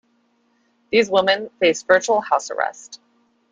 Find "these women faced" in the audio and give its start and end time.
0.91-1.85